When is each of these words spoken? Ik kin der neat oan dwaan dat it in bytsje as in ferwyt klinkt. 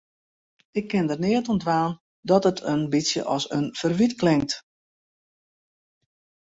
Ik 0.79 0.85
kin 0.91 1.05
der 1.09 1.19
neat 1.23 1.49
oan 1.49 1.61
dwaan 1.63 1.91
dat 2.29 2.47
it 2.51 2.59
in 2.73 2.81
bytsje 2.91 3.21
as 3.35 3.45
in 3.57 3.65
ferwyt 3.79 4.13
klinkt. 4.21 4.51